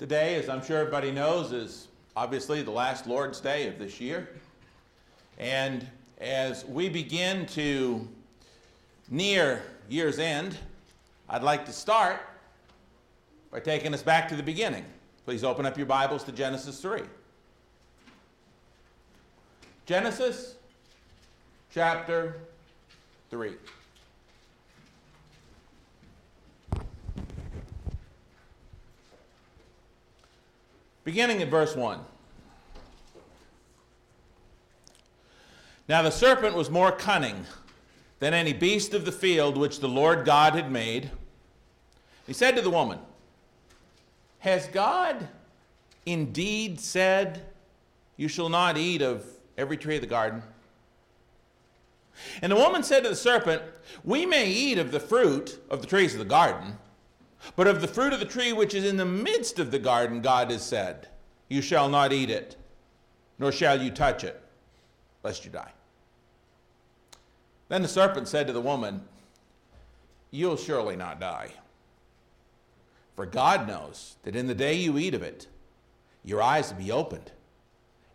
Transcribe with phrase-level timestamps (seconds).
[0.00, 4.30] Today, as I'm sure everybody knows, is obviously the last Lord's Day of this year.
[5.36, 5.86] And
[6.16, 8.08] as we begin to
[9.10, 10.56] near year's end,
[11.28, 12.22] I'd like to start
[13.50, 14.86] by taking us back to the beginning.
[15.26, 17.02] Please open up your Bibles to Genesis 3.
[19.84, 20.54] Genesis
[21.74, 22.40] chapter
[23.28, 23.52] 3.
[31.04, 32.00] Beginning at verse 1.
[35.88, 37.46] Now the serpent was more cunning
[38.20, 41.10] than any beast of the field which the Lord God had made.
[42.26, 42.98] He said to the woman,
[44.40, 45.26] Has God
[46.06, 47.42] indeed said,
[48.16, 49.24] You shall not eat of
[49.58, 50.42] every tree of the garden?
[52.42, 53.62] And the woman said to the serpent,
[54.04, 56.78] We may eat of the fruit of the trees of the garden.
[57.56, 60.20] But of the fruit of the tree which is in the midst of the garden,
[60.20, 61.08] God has said,
[61.48, 62.56] You shall not eat it,
[63.38, 64.40] nor shall you touch it,
[65.22, 65.72] lest you die.
[67.68, 69.02] Then the serpent said to the woman,
[70.30, 71.50] You'll surely not die.
[73.16, 75.46] For God knows that in the day you eat of it,
[76.24, 77.32] your eyes will be opened,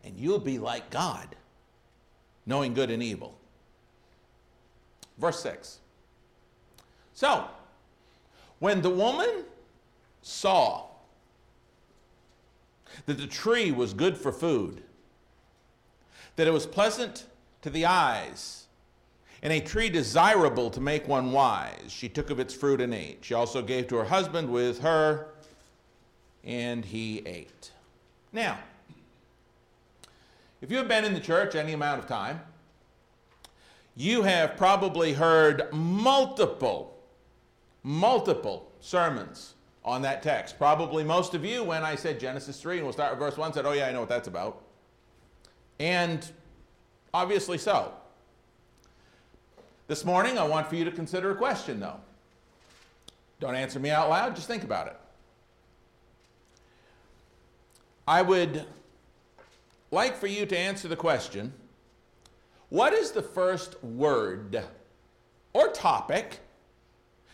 [0.03, 1.35] and you'll be like God,
[2.45, 3.37] knowing good and evil.
[5.17, 5.79] Verse 6.
[7.13, 7.45] So,
[8.59, 9.43] when the woman
[10.21, 10.85] saw
[13.05, 14.81] that the tree was good for food,
[16.35, 17.25] that it was pleasant
[17.61, 18.67] to the eyes,
[19.41, 23.19] and a tree desirable to make one wise, she took of its fruit and ate.
[23.21, 25.27] She also gave to her husband with her,
[26.43, 27.71] and he ate.
[28.31, 28.59] Now,
[30.61, 32.41] if you have been in the church any amount of time,
[33.95, 36.94] you have probably heard multiple
[37.85, 40.57] multiple sermons on that text.
[40.57, 43.53] Probably most of you, when I said Genesis 3, and we'll start with verse 1,
[43.53, 44.63] said, Oh, yeah, I know what that's about.
[45.79, 46.27] And
[47.13, 47.93] obviously so.
[49.87, 51.99] This morning, I want for you to consider a question, though.
[53.39, 54.97] Don't answer me out loud, just think about it.
[58.07, 58.65] I would
[59.91, 61.53] like for you to answer the question
[62.69, 64.63] what is the first word
[65.53, 66.39] or topic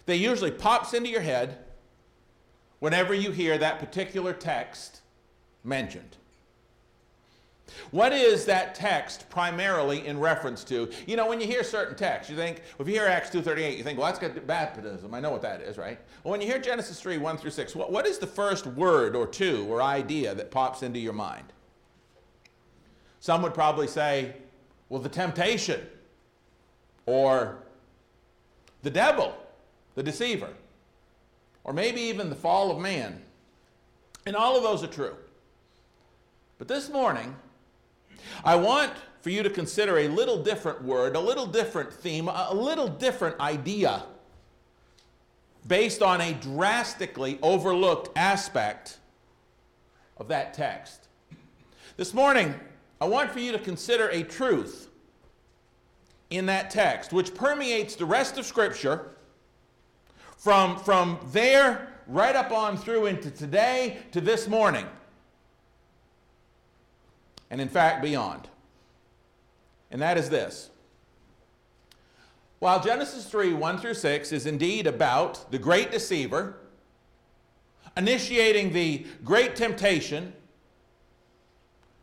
[0.06, 1.58] that usually pops into your head
[2.80, 5.02] whenever you hear that particular text
[5.64, 6.18] mentioned.
[7.92, 10.92] What is that text primarily in reference to?
[11.06, 13.84] You know, when you hear certain texts, you think, if you hear Acts 2.38, you
[13.84, 15.14] think, well, that's got baptism.
[15.14, 15.98] I know what that is, right?
[16.24, 19.16] Well, when you hear Genesis 3, 1 through 6, what, what is the first word
[19.16, 21.46] or two or idea that pops into your mind?
[23.20, 24.34] Some would probably say,
[24.90, 25.82] well, the temptation
[27.06, 27.58] or
[28.84, 29.36] the devil
[29.96, 30.50] the deceiver,
[31.64, 33.22] or maybe even the fall of man.
[34.26, 35.16] And all of those are true.
[36.58, 37.36] But this morning,
[38.44, 42.54] I want for you to consider a little different word, a little different theme, a
[42.54, 44.04] little different idea
[45.68, 48.98] based on a drastically overlooked aspect
[50.18, 51.08] of that text.
[51.98, 52.56] This morning,
[53.00, 54.90] I want for you to consider a truth
[56.30, 59.12] in that text which permeates the rest of Scripture
[60.42, 64.88] from, from there right up on through into today to this morning.
[67.52, 68.48] And in fact, beyond.
[69.92, 70.72] And that is this.
[72.58, 76.58] While Genesis 3 1 through 6 is indeed about the great deceiver
[77.96, 80.34] initiating the great temptation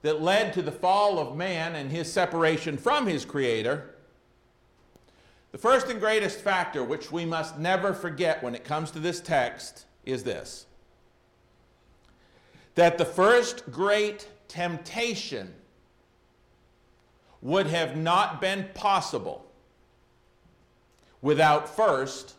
[0.03, 3.97] that led to the fall of man and his separation from his creator,
[5.53, 9.21] the first and greatest factor which we must never forget when it comes to this
[9.21, 10.67] text is this
[12.75, 15.53] that the first great temptation
[17.41, 19.45] would have not been possible
[21.23, 22.35] without first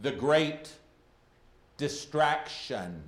[0.00, 0.70] the great
[1.76, 3.02] distraction.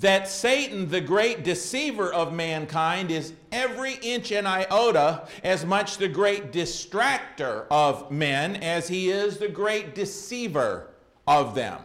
[0.00, 6.08] That Satan, the great deceiver of mankind, is every inch and iota as much the
[6.08, 10.88] great distractor of men as he is the great deceiver
[11.26, 11.80] of them.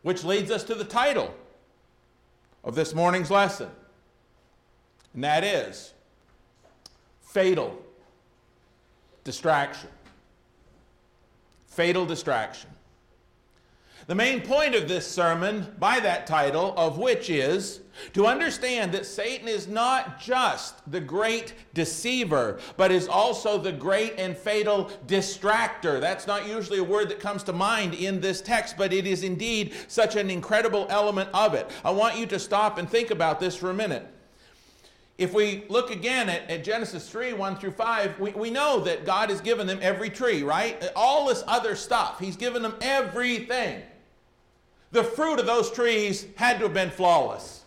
[0.00, 1.34] Which leads us to the title
[2.64, 3.68] of this morning's lesson,
[5.14, 5.92] and that is
[7.20, 7.78] Fatal
[9.24, 9.90] Distraction.
[11.66, 12.70] Fatal Distraction.
[14.08, 17.80] The main point of this sermon, by that title, of which is
[18.14, 24.14] to understand that Satan is not just the great deceiver, but is also the great
[24.18, 26.00] and fatal distractor.
[26.00, 29.22] That's not usually a word that comes to mind in this text, but it is
[29.22, 31.70] indeed such an incredible element of it.
[31.84, 34.06] I want you to stop and think about this for a minute.
[35.18, 39.04] If we look again at, at, Genesis 3 1 through 5, we, we know that
[39.04, 40.82] God has given them every tree, right?
[40.96, 42.18] All this other stuff.
[42.18, 43.82] He's given them everything.
[44.92, 47.64] The fruit of those trees had to have been flawless.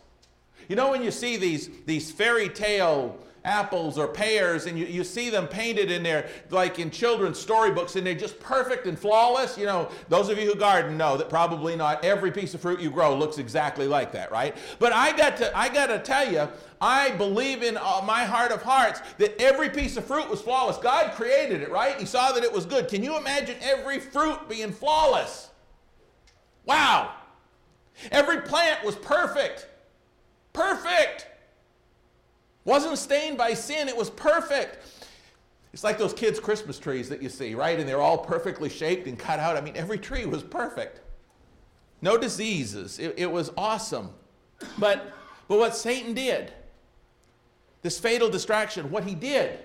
[0.69, 5.03] You know, when you see these, these fairy tale apples or pears and you, you
[5.03, 9.57] see them painted in there like in children's storybooks and they're just perfect and flawless?
[9.57, 12.79] You know those of you who garden know that probably not every piece of fruit
[12.79, 14.55] you grow looks exactly like that right?
[14.79, 16.49] But i got to i got to tell you
[16.81, 20.77] i believe in uh, my heart of hearts that every piece of fruit was flawless.
[20.77, 21.99] God created it right?
[21.99, 22.87] He saw that it was good.
[22.87, 25.51] Can you imagine every fruit being flawless
[26.65, 27.13] wow
[28.11, 29.67] every plant was perfect
[30.53, 31.27] perfect
[32.65, 34.79] wasn't stained by sin, it was perfect.
[35.71, 37.79] It's like those kids' Christmas trees that you see, right?
[37.79, 39.55] And they're all perfectly shaped and cut out.
[39.55, 41.01] I mean, every tree was perfect.
[42.01, 42.97] No diseases.
[42.97, 44.09] It, it was awesome.
[44.79, 45.13] But,
[45.47, 46.53] but what Satan did,
[47.83, 49.59] this fatal distraction, what he did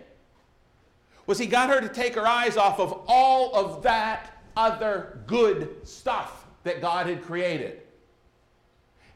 [1.26, 5.76] was he got her to take her eyes off of all of that other good
[5.84, 7.82] stuff that God had created.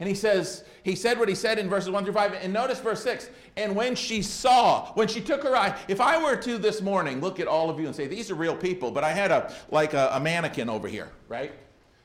[0.00, 2.32] And he says, he said what he said in verses 1 through 5.
[2.34, 3.30] And notice verse 6.
[3.56, 7.20] And when she saw, when she took her eye, if I were to this morning
[7.20, 9.54] look at all of you and say, these are real people, but I had a
[9.70, 11.52] like a, a mannequin over here, right?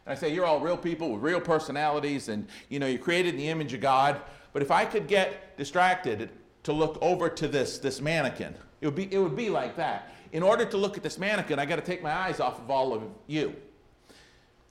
[0.05, 3.33] And I say, you're all real people with real personalities, and you know, you're created
[3.33, 4.21] in the image of God.
[4.53, 6.29] But if I could get distracted
[6.63, 10.13] to look over to this, this mannequin, it would be it would be like that.
[10.31, 12.69] In order to look at this mannequin, I got to take my eyes off of
[12.69, 13.55] all of you.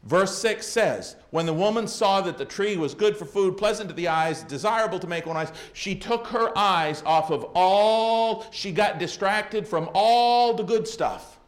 [0.04, 3.88] Verse 6 says, When the woman saw that the tree was good for food, pleasant
[3.88, 8.46] to the eyes, desirable to make one eyes, she took her eyes off of all,
[8.50, 11.38] she got distracted from all the good stuff.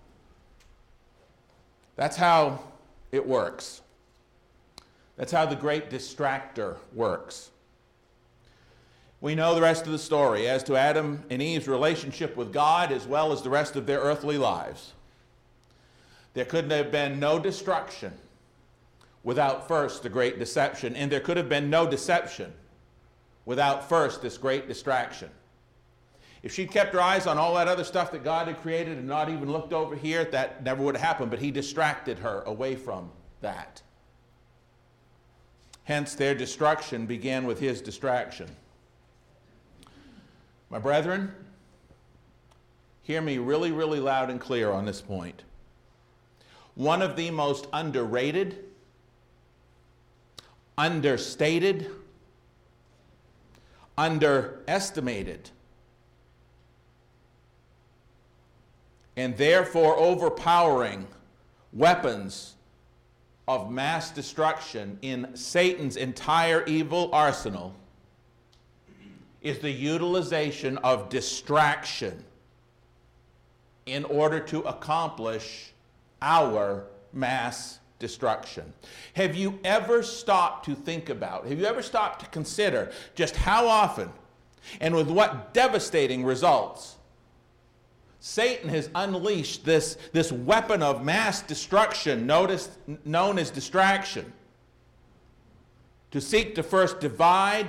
[1.96, 2.60] That's how
[3.12, 3.82] it works.
[5.16, 7.50] That's how the great distractor works.
[9.20, 12.90] We know the rest of the story as to Adam and Eve's relationship with God
[12.90, 14.94] as well as the rest of their earthly lives.
[16.32, 18.12] There couldn't have been no destruction
[19.22, 20.96] without first the great deception.
[20.96, 22.52] And there could have been no deception
[23.44, 25.30] without first this great distraction.
[26.42, 29.06] If she'd kept her eyes on all that other stuff that God had created and
[29.06, 32.76] not even looked over here, that never would have happened, but He distracted her away
[32.76, 33.10] from
[33.42, 33.82] that.
[35.84, 38.48] Hence, their destruction began with His distraction.
[40.70, 41.34] My brethren,
[43.02, 45.42] hear me really, really loud and clear on this point.
[46.74, 48.64] One of the most underrated
[50.78, 51.90] understated,
[53.98, 55.50] underestimated,
[59.16, 61.06] and therefore overpowering
[61.72, 62.54] weapons
[63.46, 67.74] of mass destruction in Satan's entire evil arsenal
[69.42, 72.22] is the utilization of distraction
[73.86, 75.72] in order to accomplish
[76.22, 78.72] our mass destruction.
[79.14, 83.68] Have you ever stopped to think about, have you ever stopped to consider just how
[83.68, 84.10] often
[84.80, 86.96] and with what devastating results
[88.20, 92.70] Satan has unleashed this, this weapon of mass destruction noticed,
[93.06, 94.30] known as distraction
[96.10, 97.66] to seek to first divide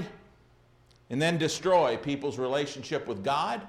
[1.09, 3.65] and then destroy people's relationship with God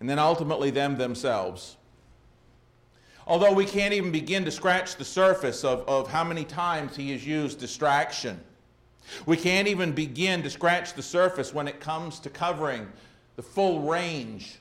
[0.00, 1.76] and then ultimately them themselves.
[3.26, 7.10] Although we can't even begin to scratch the surface of, of how many times he
[7.12, 8.40] has used distraction.
[9.24, 12.88] We can't even begin to scratch the surface when it comes to covering
[13.34, 14.58] the full range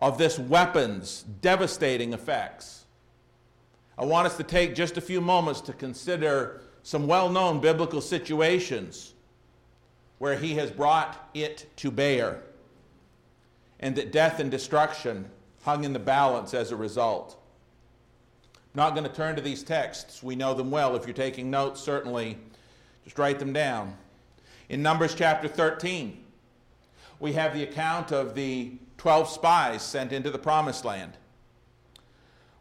[0.00, 2.84] of this weapon's devastating effects.
[3.96, 8.00] I want us to take just a few moments to consider some well known biblical
[8.00, 9.14] situations
[10.18, 12.42] where he has brought it to bear
[13.80, 15.28] and that death and destruction
[15.62, 17.36] hung in the balance as a result.
[18.74, 20.22] Not going to turn to these texts.
[20.22, 20.94] We know them well.
[20.94, 22.38] If you're taking notes, certainly
[23.04, 23.96] just write them down.
[24.68, 26.24] In Numbers chapter 13,
[27.20, 31.12] we have the account of the 12 spies sent into the promised land.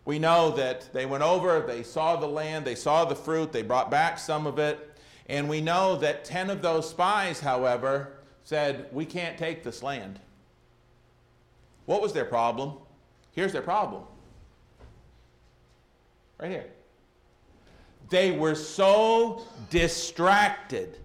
[0.05, 3.61] We know that they went over, they saw the land, they saw the fruit, they
[3.61, 4.97] brought back some of it.
[5.27, 8.13] And we know that 10 of those spies, however,
[8.45, 10.21] said, We can't take this land.
[11.85, 12.75] What was their problem?
[13.33, 14.03] Here's their problem
[16.39, 16.65] Right here.
[18.09, 20.97] They were so distracted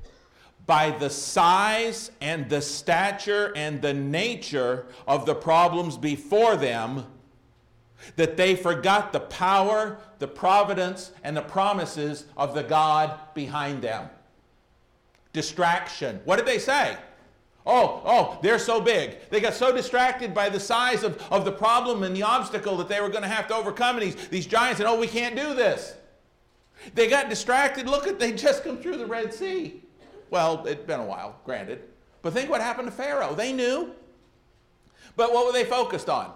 [0.67, 7.07] by the size and the stature and the nature of the problems before them
[8.17, 14.09] that they forgot the power, the providence, and the promises of the God behind them.
[15.33, 16.21] Distraction.
[16.25, 16.97] What did they say?
[17.65, 19.19] Oh, oh, they're so big.
[19.31, 22.89] They got so distracted by the size of, of the problem and the obstacle that
[22.89, 23.97] they were going to have to overcome.
[23.97, 25.95] And these, these giants said, Oh, we can't do this.
[26.95, 27.87] They got distracted.
[27.87, 29.81] Look at, they just come through the Red Sea.
[30.31, 31.83] Well, it'd been a while, granted.
[32.23, 33.35] But think what happened to Pharaoh.
[33.35, 33.93] They knew.
[35.15, 36.33] But what were they focused on?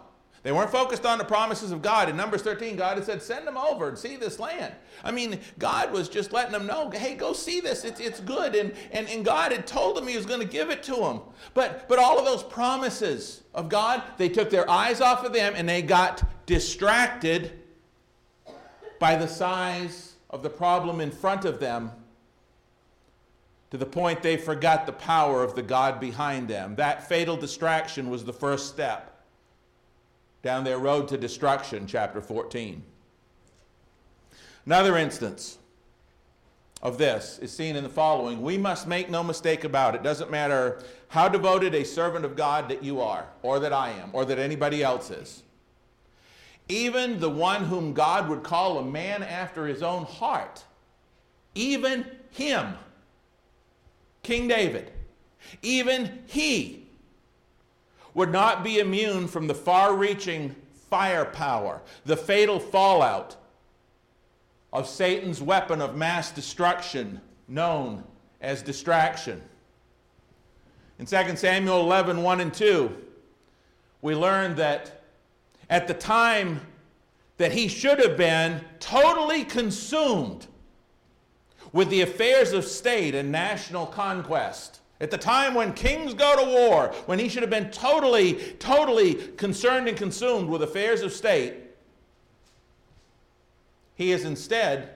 [0.46, 2.08] They weren't focused on the promises of God.
[2.08, 4.72] In Numbers 13, God had said, Send them over and see this land.
[5.02, 7.84] I mean, God was just letting them know, hey, go see this.
[7.84, 8.54] It's, it's good.
[8.54, 11.22] And, and, and God had told them He was going to give it to them.
[11.52, 15.54] But, but all of those promises of God, they took their eyes off of them
[15.56, 17.50] and they got distracted
[19.00, 21.90] by the size of the problem in front of them
[23.72, 26.76] to the point they forgot the power of the God behind them.
[26.76, 29.14] That fatal distraction was the first step
[30.46, 32.80] down their road to destruction, chapter 14.
[34.64, 35.58] Another instance
[36.80, 38.40] of this is seen in the following.
[38.40, 39.98] We must make no mistake about it.
[39.98, 43.90] It doesn't matter how devoted a servant of God that you are, or that I
[43.90, 45.42] am, or that anybody else is.
[46.68, 50.62] Even the one whom God would call a man after his own heart,
[51.56, 52.74] even him,
[54.22, 54.92] King David,
[55.60, 56.85] even he
[58.16, 60.56] would not be immune from the far reaching
[60.88, 63.36] firepower, the fatal fallout
[64.72, 68.02] of Satan's weapon of mass destruction known
[68.40, 69.42] as distraction.
[70.98, 72.96] In 2 Samuel 11 1 and 2,
[74.00, 75.02] we learn that
[75.68, 76.62] at the time
[77.36, 80.46] that he should have been totally consumed
[81.70, 86.50] with the affairs of state and national conquest, at the time when kings go to
[86.50, 91.54] war, when he should have been totally, totally concerned and consumed with affairs of state,
[93.94, 94.90] he is instead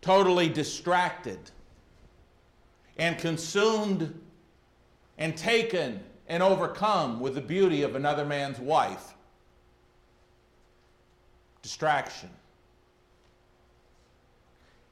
[0.00, 1.38] totally distracted
[2.96, 4.20] and consumed
[5.18, 9.14] and taken and overcome with the beauty of another man's wife.
[11.62, 12.30] Distraction.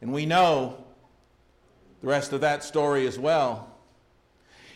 [0.01, 0.85] And we know
[2.01, 3.72] the rest of that story as well.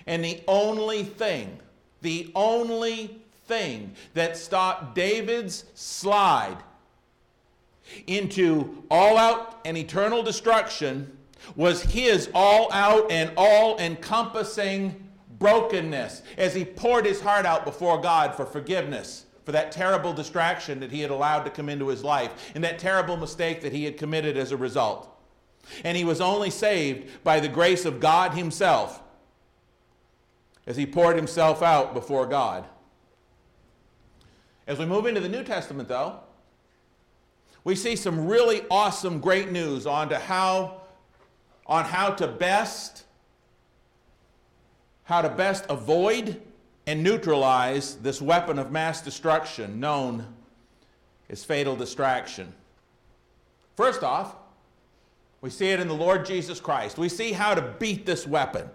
[0.07, 1.59] And the only thing,
[2.03, 6.59] the only thing that stopped David's slide
[8.07, 11.17] into all out and eternal destruction
[11.55, 15.03] was his all out and all encompassing
[15.39, 20.81] brokenness as he poured his heart out before God for forgiveness for that terrible distraction
[20.81, 23.85] that he had allowed to come into his life and that terrible mistake that he
[23.85, 25.09] had committed as a result.
[25.85, 29.03] And he was only saved by the grace of God himself
[30.66, 32.64] as he poured himself out before God.
[34.66, 36.20] As we move into the New Testament, though,
[37.62, 40.82] we see some really awesome, great news on to how,
[41.66, 43.04] on how to best,
[45.04, 46.40] how to best avoid
[46.87, 50.26] and neutralize this weapon of mass destruction known
[51.28, 52.52] as fatal distraction.
[53.76, 54.37] First off,
[55.40, 56.99] we see it in the Lord Jesus Christ.
[56.99, 58.68] We see how to beat this weapon.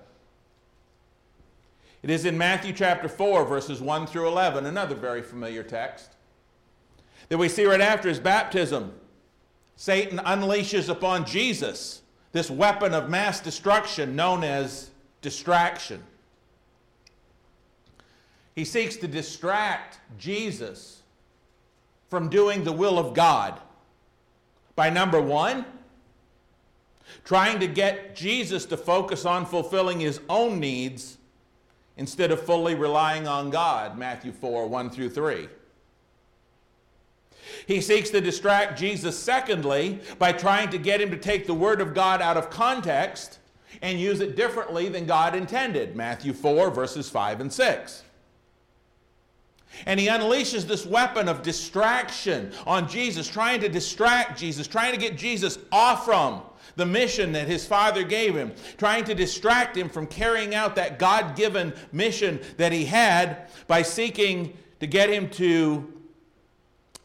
[2.04, 6.16] It is in Matthew chapter 4, verses 1 through 11, another very familiar text,
[7.30, 8.94] that we see right after his baptism.
[9.76, 14.90] Satan unleashes upon Jesus this weapon of mass destruction known as
[15.22, 16.04] distraction.
[18.56, 21.04] He seeks to distract Jesus
[22.10, 23.60] from doing the will of God
[24.76, 25.66] by number one,
[27.24, 31.18] trying to get Jesus to focus on fulfilling his own needs
[31.98, 35.48] instead of fully relying on God, Matthew 4 1 through 3.
[37.68, 41.82] He seeks to distract Jesus, secondly, by trying to get him to take the Word
[41.82, 43.40] of God out of context
[43.82, 48.04] and use it differently than God intended, Matthew 4, verses 5 and 6.
[49.86, 55.00] And he unleashes this weapon of distraction on Jesus, trying to distract Jesus, trying to
[55.00, 56.42] get Jesus off from
[56.76, 61.00] the mission that his father gave him, trying to distract him from carrying out that
[61.00, 65.92] God given mission that he had by seeking to get him to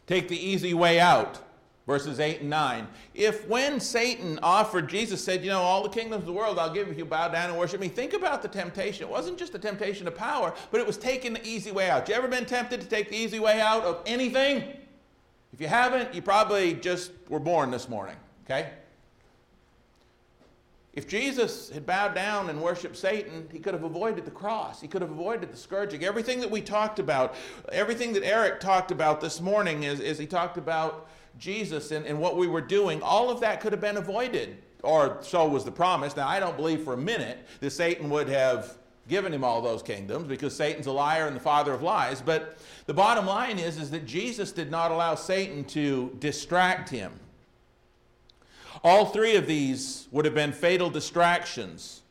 [0.07, 1.41] take the easy way out.
[1.87, 2.89] Verses 8 and 9.
[3.15, 6.73] If when Satan offered, Jesus said, You know, all the kingdoms of the world I'll
[6.73, 7.87] give if you bow down and worship me.
[7.87, 9.07] Think about the temptation.
[9.07, 12.09] It wasn't just the temptation of power, but it was taking the easy way out.
[12.09, 14.65] You ever been tempted to take the easy way out of anything?
[15.53, 18.71] If you haven't, you probably just were born this morning, okay?
[20.97, 24.81] If Jesus had bowed down and worshiped Satan, he could have avoided the cross.
[24.81, 26.03] He could have avoided the scourging.
[26.03, 27.35] Everything that we talked about,
[27.71, 31.07] everything that Eric talked about this morning is, he talked about
[31.39, 34.57] Jesus and, and what we were doing, all of that could have been avoided.
[34.83, 36.17] Or so was the promise.
[36.17, 39.83] Now, I don't believe for a minute that Satan would have given him all those
[39.83, 42.23] kingdoms because Satan's a liar and the father of lies.
[42.23, 47.13] But the bottom line is, is that Jesus did not allow Satan to distract him.
[48.85, 52.03] All three of these would have been fatal distractions.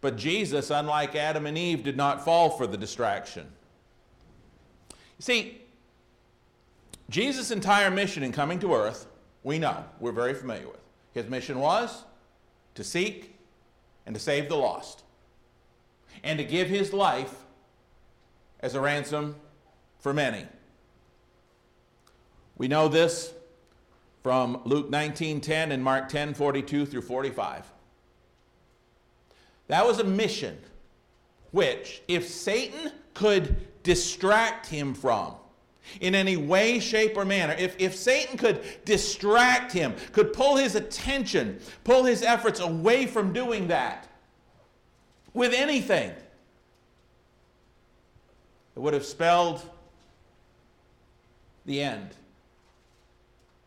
[0.00, 3.46] But Jesus, unlike Adam and Eve, did not fall for the distraction.
[4.90, 5.62] You see,
[7.08, 9.06] Jesus' entire mission in coming to earth,
[9.42, 10.80] we know, we're very familiar with.
[11.12, 12.04] His mission was
[12.74, 13.36] to seek
[14.04, 15.02] and to save the lost,
[16.22, 17.34] and to give his life
[18.60, 19.36] as a ransom
[19.98, 20.46] for many.
[22.58, 23.32] We know this
[24.24, 27.70] from Luke 19:10 and Mark 10:42 through 45.
[29.68, 30.58] That was a mission
[31.52, 35.34] which if Satan could distract him from
[36.00, 40.74] in any way, shape, or manner, if, if Satan could distract him, could pull his
[40.74, 44.08] attention, pull his efforts away from doing that
[45.34, 46.10] with anything,
[48.74, 49.68] it would have spelled
[51.66, 52.16] the end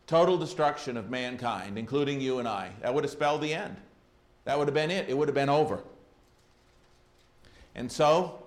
[0.07, 2.71] total destruction of mankind, including you and I.
[2.81, 3.75] That would have spelled the end.
[4.45, 5.09] That would have been it.
[5.09, 5.83] It would have been over.
[7.75, 8.43] And so,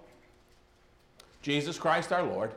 [1.43, 2.53] Jesus Christ our Lord,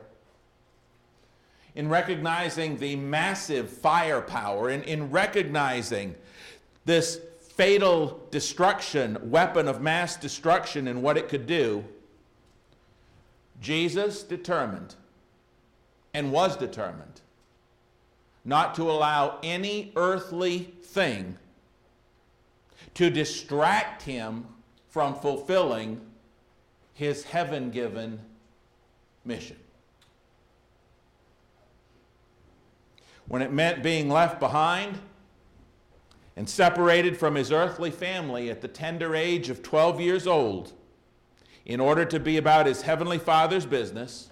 [1.74, 6.14] in recognizing the massive firepower, in, in recognizing
[6.84, 11.84] this fatal destruction, weapon of mass destruction, and what it could do,
[13.60, 14.94] Jesus determined
[16.12, 17.20] and was determined
[18.44, 21.36] not to allow any earthly thing
[22.94, 24.46] to distract him
[24.88, 26.00] from fulfilling
[26.92, 28.20] his heaven given
[29.24, 29.56] mission.
[33.26, 35.00] When it meant being left behind
[36.36, 40.72] and separated from his earthly family at the tender age of 12 years old
[41.64, 44.30] in order to be about his heavenly father's business,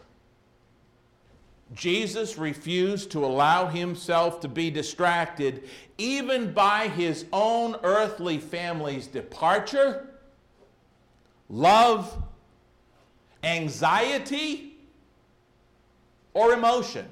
[1.74, 10.08] Jesus refused to allow himself to be distracted even by his own earthly family's departure,
[11.48, 12.22] love,
[13.42, 14.76] anxiety,
[16.34, 17.06] or emotion.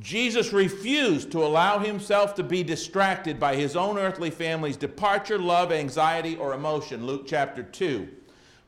[0.00, 5.72] Jesus refused to allow himself to be distracted by his own earthly family's departure, love,
[5.72, 7.06] anxiety, or emotion.
[7.06, 8.08] Luke chapter 2,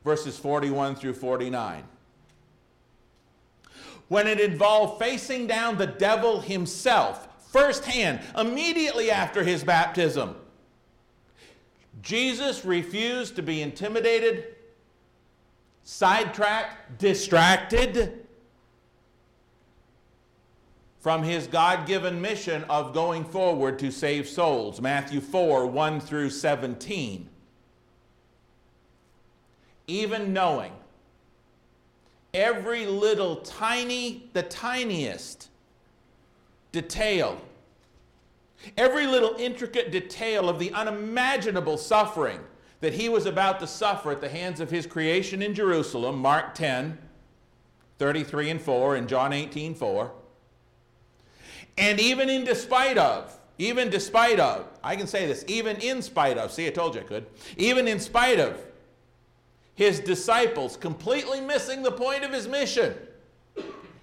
[0.03, 1.83] verses 41 through 49
[4.09, 10.35] when it involved facing down the devil himself firsthand, immediately after his baptism.
[12.01, 14.55] Jesus refused to be intimidated,
[15.83, 18.25] sidetracked, distracted
[20.99, 24.79] from his God given mission of going forward to save souls.
[24.81, 27.29] Matthew 4 1 through 17.
[29.87, 30.73] Even knowing
[32.33, 35.49] every little tiny, the tiniest
[36.71, 37.41] detail,
[38.77, 42.39] every little intricate detail of the unimaginable suffering
[42.81, 46.53] that he was about to suffer at the hands of his creation in Jerusalem, Mark
[46.55, 46.97] 10,
[47.97, 50.11] 33 and 4, and John 18, 4.
[51.77, 56.37] And even in despite of, even despite of, I can say this, even in spite
[56.37, 57.25] of, see, I told you I could,
[57.57, 58.65] even in spite of
[59.79, 62.93] his disciples, completely missing the point of his mission,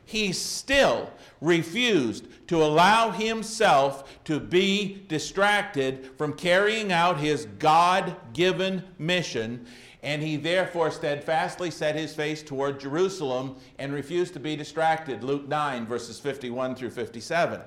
[0.07, 1.11] he still
[1.43, 9.67] refused to allow himself to be distracted from carrying out his God given mission.
[10.03, 15.23] And he therefore steadfastly set his face toward Jerusalem and refused to be distracted.
[15.23, 17.61] Luke 9, verses 51 through 57.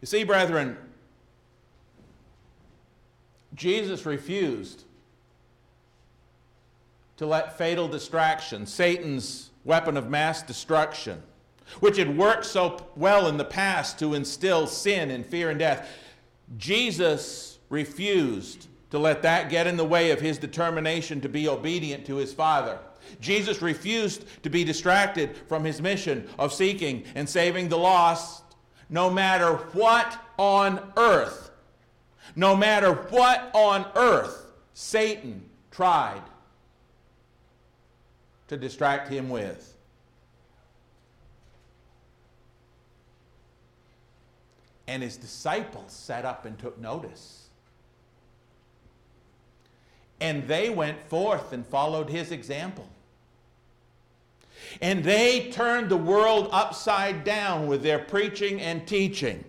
[0.00, 0.76] You see, brethren,
[3.54, 4.82] Jesus refused
[7.16, 11.22] to let fatal distraction, Satan's weapon of mass destruction,
[11.80, 15.88] which had worked so well in the past to instill sin and fear and death,
[16.58, 22.04] Jesus refused to let that get in the way of his determination to be obedient
[22.06, 22.78] to his Father.
[23.20, 28.42] Jesus refused to be distracted from his mission of seeking and saving the lost,
[28.88, 31.50] no matter what on earth,
[32.36, 36.22] no matter what on earth Satan tried
[38.54, 39.76] to distract him with.
[44.86, 47.48] And his disciples sat up and took notice.
[50.20, 52.88] And they went forth and followed his example.
[54.80, 59.44] And they turned the world upside down with their preaching and teaching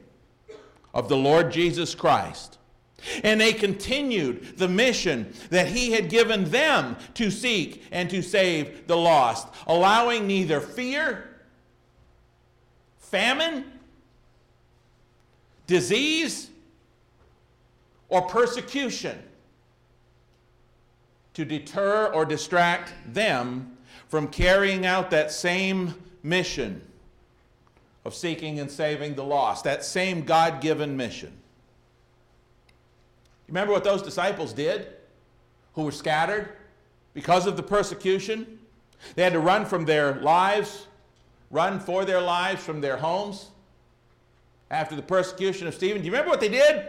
[0.94, 2.58] of the Lord Jesus Christ.
[3.24, 8.88] And they continued the mission that he had given them to seek and to save
[8.88, 11.30] the lost, allowing neither fear,
[12.98, 13.66] famine,
[15.68, 16.50] disease,
[18.10, 19.22] or persecution
[21.34, 26.82] to deter or distract them from carrying out that same mission
[28.06, 31.36] of seeking and saving the lost, that same God given mission.
[33.48, 34.88] Remember what those disciples did
[35.74, 36.50] who were scattered
[37.14, 38.60] because of the persecution?
[39.16, 40.88] They had to run from their lives,
[41.52, 43.50] run for their lives from their homes
[44.72, 46.02] after the persecution of Stephen.
[46.02, 46.88] Do you remember what they did?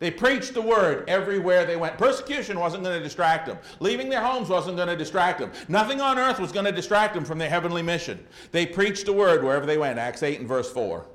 [0.00, 1.96] They preached the word everywhere they went.
[1.96, 3.58] Persecution wasn't going to distract them.
[3.80, 5.52] Leaving their homes wasn't going to distract them.
[5.68, 8.26] Nothing on earth was going to distract them from their heavenly mission.
[8.50, 9.98] They preached the word wherever they went.
[9.98, 11.06] Acts 8 and verse 4.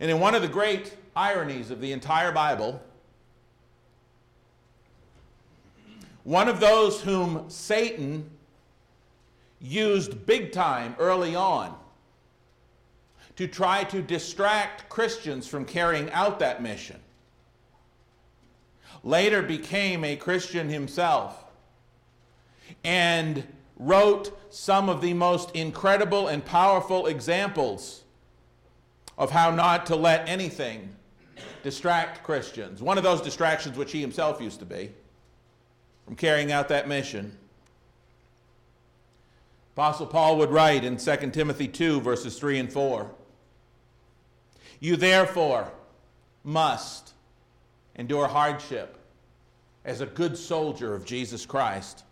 [0.00, 2.80] And in one of the great ironies of the entire Bible,
[6.22, 8.30] one of those whom Satan
[9.60, 11.76] used big time early on
[13.34, 17.00] to try to distract Christians from carrying out that mission.
[19.02, 21.44] Later became a Christian himself
[22.84, 23.44] and
[23.76, 28.04] wrote some of the most incredible and powerful examples
[29.16, 30.94] of how not to let anything
[31.62, 32.82] distract Christians.
[32.82, 34.90] One of those distractions, which he himself used to be,
[36.04, 37.36] from carrying out that mission.
[39.74, 43.10] Apostle Paul would write in 2 Timothy 2, verses 3 and 4
[44.80, 45.72] you therefore
[46.44, 47.12] must
[47.96, 48.96] endure hardship
[49.84, 52.04] as a good soldier of Jesus Christ.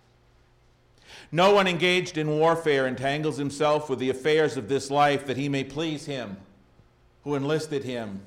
[1.31, 5.49] No one engaged in warfare entangles himself with the affairs of this life that he
[5.49, 6.37] may please him
[7.25, 8.21] who enlisted him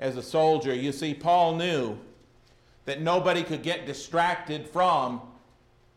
[0.00, 0.74] as a soldier.
[0.74, 1.96] You see, Paul knew
[2.86, 5.20] that nobody could get distracted from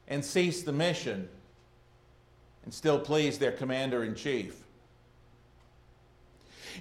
[0.08, 1.28] and cease the mission
[2.66, 4.64] and still please their commander in chief.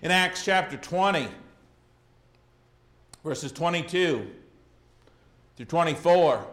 [0.03, 1.29] In Acts chapter 20,
[3.25, 4.29] verses 22
[5.57, 6.47] through 24,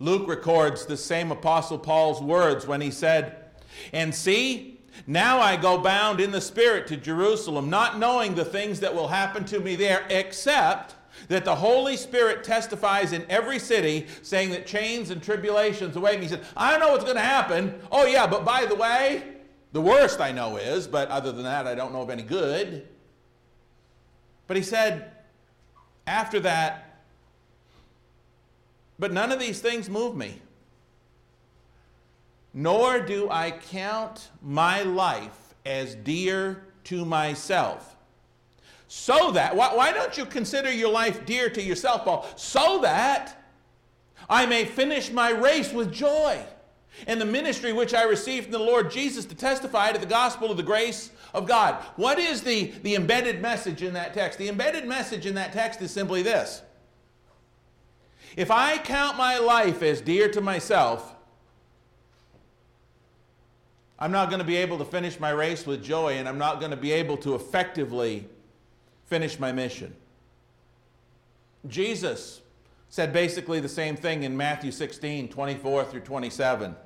[0.00, 3.36] Luke records the same Apostle Paul's words when he said,
[3.92, 4.73] And see,
[5.06, 9.08] now I go bound in the Spirit to Jerusalem, not knowing the things that will
[9.08, 10.94] happen to me there, except
[11.28, 16.26] that the Holy Spirit testifies in every city, saying that chains and tribulations await me.
[16.26, 17.80] He said, I don't know what's going to happen.
[17.90, 19.22] Oh, yeah, but by the way,
[19.72, 22.86] the worst I know is, but other than that, I don't know of any good.
[24.46, 25.10] But he said,
[26.06, 27.00] after that,
[28.98, 30.40] but none of these things move me.
[32.54, 37.96] Nor do I count my life as dear to myself.
[38.86, 42.26] So that, why, why don't you consider your life dear to yourself, Paul?
[42.36, 43.44] So that
[44.30, 46.40] I may finish my race with joy
[47.06, 50.50] and the ministry which I received from the Lord Jesus to testify to the gospel
[50.50, 51.74] of the grace of God.
[51.96, 54.38] What is the, the embedded message in that text?
[54.38, 56.62] The embedded message in that text is simply this
[58.36, 61.13] If I count my life as dear to myself,
[63.98, 66.58] I'm not going to be able to finish my race with joy, and I'm not
[66.58, 68.28] going to be able to effectively
[69.06, 69.94] finish my mission.
[71.68, 72.40] Jesus
[72.88, 76.76] said basically the same thing in Matthew 16, 24 through 27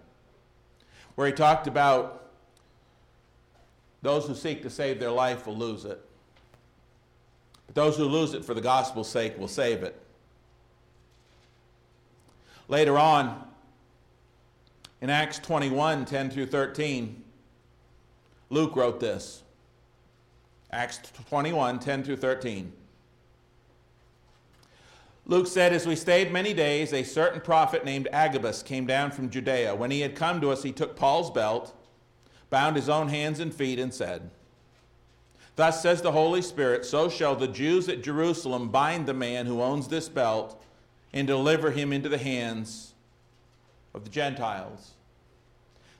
[1.18, 2.30] where he talked about
[4.02, 6.00] those who seek to save their life will lose it.
[7.66, 10.00] But those who lose it for the gospel's sake will save it.
[12.68, 13.47] Later on,
[15.00, 17.22] in Acts 21 10 through 13,
[18.50, 19.42] Luke wrote this.
[20.70, 22.72] Acts 21 10 through 13.
[25.26, 29.30] Luke said, As we stayed many days, a certain prophet named Agabus came down from
[29.30, 29.74] Judea.
[29.74, 31.74] When he had come to us, he took Paul's belt,
[32.48, 34.30] bound his own hands and feet, and said,
[35.56, 39.60] Thus says the Holy Spirit, so shall the Jews at Jerusalem bind the man who
[39.60, 40.62] owns this belt
[41.12, 42.94] and deliver him into the hands
[43.94, 44.92] of the Gentiles.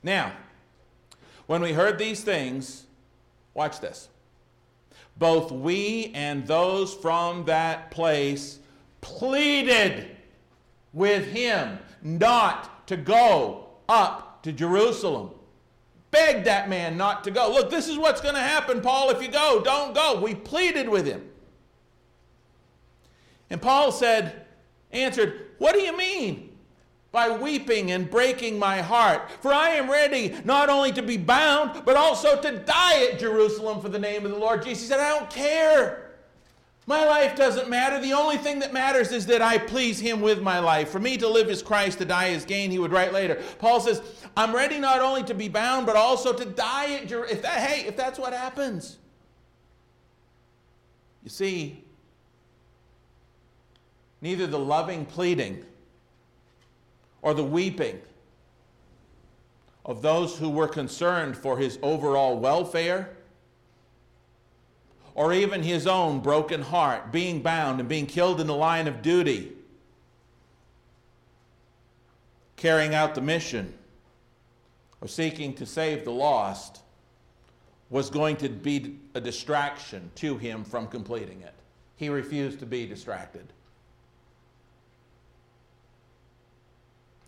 [0.02, 0.32] Now,
[1.46, 2.84] when we heard these things,
[3.54, 4.08] watch this.
[5.16, 8.60] Both we and those from that place
[9.00, 10.16] pleaded
[10.92, 15.30] with him not to go up to Jerusalem.
[16.10, 17.50] Begged that man not to go.
[17.50, 19.10] Look, this is what's going to happen, Paul.
[19.10, 20.20] If you go, don't go.
[20.20, 21.28] We pleaded with him.
[23.50, 24.46] And Paul said,
[24.92, 26.47] answered, What do you mean?
[27.18, 29.28] By weeping and breaking my heart.
[29.40, 33.80] For I am ready not only to be bound, but also to die at Jerusalem
[33.80, 34.84] for the name of the Lord Jesus.
[34.84, 36.12] He said, I don't care.
[36.86, 38.00] My life doesn't matter.
[38.00, 40.90] The only thing that matters is that I please Him with my life.
[40.90, 43.42] For me to live is Christ, to die is gain, he would write later.
[43.58, 44.00] Paul says,
[44.36, 47.36] I'm ready not only to be bound, but also to die at Jerusalem.
[47.36, 48.98] If that, hey, if that's what happens.
[51.24, 51.82] You see,
[54.20, 55.64] neither the loving pleading
[57.22, 58.00] or the weeping
[59.84, 63.10] of those who were concerned for his overall welfare
[65.18, 69.02] or even his own broken heart, being bound and being killed in the line of
[69.02, 69.50] duty,
[72.54, 73.74] carrying out the mission,
[75.00, 76.82] or seeking to save the lost,
[77.90, 81.54] was going to be a distraction to him from completing it.
[81.96, 83.52] He refused to be distracted.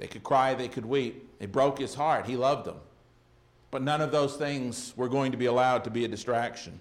[0.00, 1.28] They could cry, they could weep.
[1.40, 2.24] It broke his heart.
[2.24, 2.78] He loved them.
[3.70, 6.80] But none of those things were going to be allowed to be a distraction.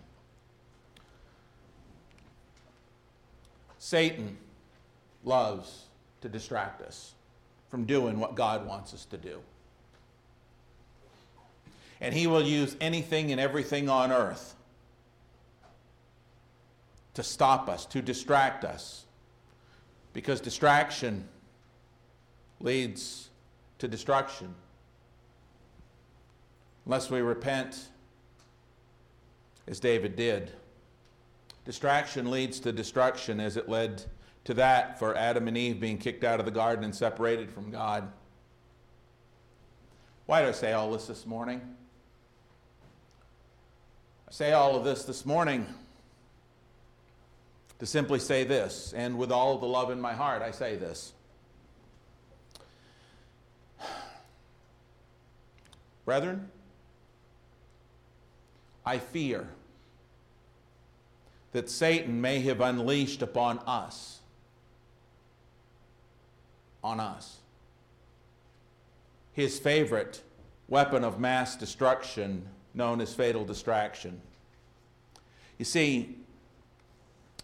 [3.78, 4.38] Satan
[5.26, 5.84] loves
[6.22, 7.14] to distract us
[7.68, 9.42] from doing what God wants us to do.
[12.00, 14.56] And he will use anything and everything on earth
[17.16, 19.04] to stop us, to distract us.
[20.14, 21.28] Because distraction
[22.60, 23.30] leads
[23.78, 24.54] to destruction.
[26.86, 27.90] Unless we repent,
[29.70, 30.52] as David did.
[31.64, 34.04] Distraction leads to destruction as it led
[34.46, 37.70] to that for Adam and Eve being kicked out of the garden and separated from
[37.70, 38.12] God.
[40.26, 41.62] Why do I say all this this morning?
[44.28, 45.68] I say all of this this morning
[47.78, 51.14] to simply say this, and with all the love in my heart, I say this.
[56.10, 56.50] Brethren,
[58.84, 59.48] I fear
[61.52, 64.22] that Satan may have unleashed upon us.
[66.84, 67.42] On us.
[69.34, 70.24] His favorite
[70.68, 74.20] weapon of mass destruction, known as fatal distraction.
[75.60, 76.18] You see,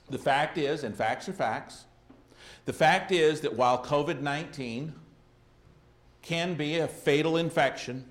[0.10, 1.86] the fact is, and facts are facts,
[2.66, 4.92] the fact is that while COVID 19
[6.24, 8.06] can be a fatal infection,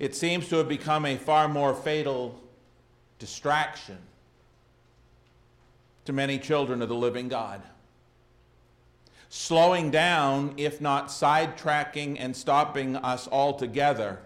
[0.00, 2.40] it seems to have become a far more fatal
[3.18, 3.98] distraction
[6.06, 7.62] to many children of the living God.
[9.28, 14.18] Slowing down, if not sidetracking and stopping us altogether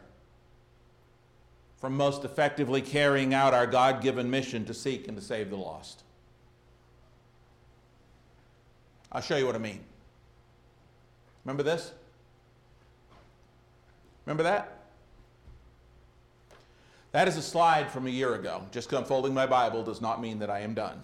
[1.80, 5.56] from most effectively carrying out our God given mission to seek and to save the
[5.56, 6.04] lost.
[9.10, 9.80] I'll show you what I mean.
[11.44, 11.92] Remember this?
[14.24, 14.83] Remember that?
[17.14, 18.66] That is a slide from a year ago.
[18.72, 21.00] Just unfolding my Bible does not mean that I am done.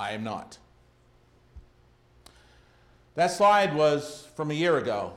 [0.00, 0.56] I am not.
[3.14, 5.12] That slide was from a year ago.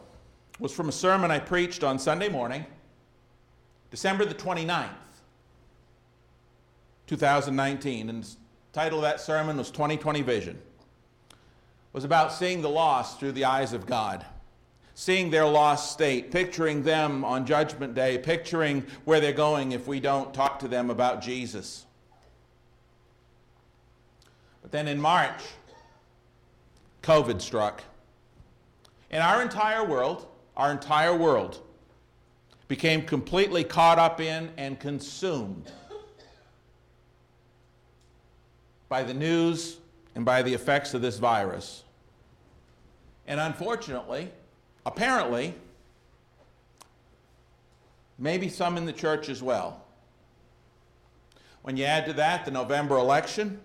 [0.55, 2.65] It was from a sermon I preached on Sunday morning,
[3.89, 4.89] December the 29th,
[7.05, 8.09] 2019.
[8.09, 8.35] And the
[8.73, 10.57] title of that sermon was 2020 Vision.
[11.29, 11.37] It
[11.93, 14.25] was about seeing the lost through the eyes of God
[14.99, 19.99] seeing their lost state, picturing them on Judgment Day, picturing where they're going if we
[19.99, 21.85] don't talk to them about Jesus.
[24.63, 25.43] But then in March,
[27.03, 27.83] COVID struck.
[29.11, 30.25] And our entire world,
[30.57, 31.61] our entire world,
[32.67, 35.71] became completely caught up in and consumed
[38.89, 39.77] by the news
[40.15, 41.83] and by the effects of this virus.
[43.27, 44.31] And unfortunately,
[44.87, 45.53] Apparently,
[48.17, 49.83] maybe some in the church as well.
[51.61, 53.59] When you add to that the November election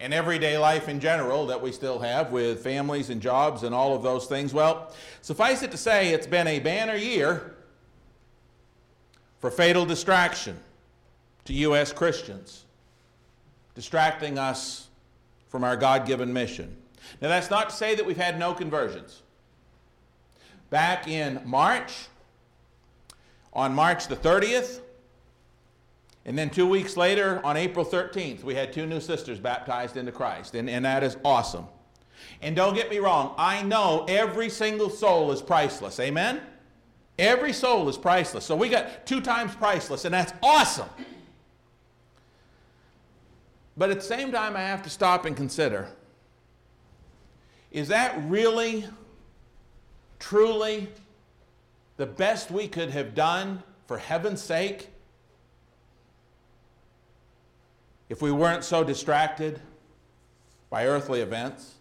[0.00, 3.94] and everyday life in general that we still have with families and jobs and all
[3.94, 7.54] of those things, well, suffice it to say, it's been a banner year
[9.38, 10.58] for fatal distraction
[11.44, 11.92] to U.S.
[11.92, 12.64] Christians,
[13.76, 14.88] distracting us
[15.46, 16.76] from our God given mission.
[17.20, 19.22] Now, that's not to say that we've had no conversions
[20.70, 22.08] back in March,
[23.52, 24.80] on March the 30th.
[26.24, 30.12] And then two weeks later, on April 13th, we had two new sisters baptized into
[30.12, 30.54] Christ.
[30.54, 31.66] And, and that is awesome.
[32.42, 36.00] And don't get me wrong, I know every single soul is priceless.
[36.00, 36.40] Amen?
[37.18, 38.44] Every soul is priceless.
[38.44, 40.88] So we got two times priceless, and that's awesome.
[43.76, 45.88] But at the same time, I have to stop and consider
[47.72, 48.86] is that really,
[50.18, 50.88] truly
[51.96, 54.88] the best we could have done for heaven's sake
[58.08, 59.60] if we weren't so distracted
[60.70, 61.76] by earthly events?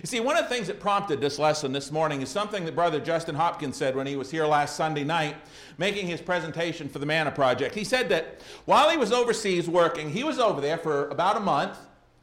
[0.00, 2.74] You see, one of the things that prompted this lesson this morning is something that
[2.74, 5.36] Brother Justin Hopkins said when he was here last Sunday night
[5.76, 7.74] making his presentation for the Manna Project.
[7.74, 11.40] He said that while he was overseas working, he was over there for about a
[11.40, 11.78] month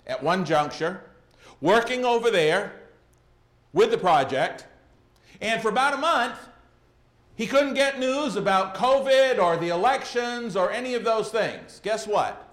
[0.08, 1.02] at one juncture,
[1.60, 2.74] working over there
[3.74, 4.65] with the project,
[5.41, 6.38] and for about a month,
[7.36, 11.82] he couldn't get news about COVID or the elections or any of those things.
[11.84, 12.47] Guess what?